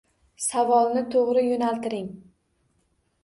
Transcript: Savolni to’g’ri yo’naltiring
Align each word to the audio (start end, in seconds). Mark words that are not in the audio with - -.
Savolni 0.43 1.03
to’g’ri 1.15 1.43
yo’naltiring 1.49 2.09